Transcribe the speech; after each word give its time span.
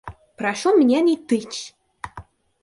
Прошу 0.35 0.75
меня 0.75 1.01
не 1.01 1.15
тычь! 1.15 1.75